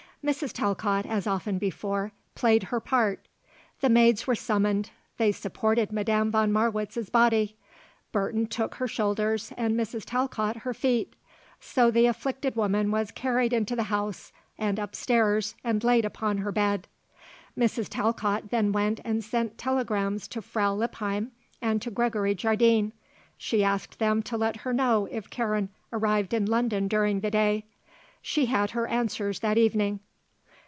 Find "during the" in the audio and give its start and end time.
26.87-27.31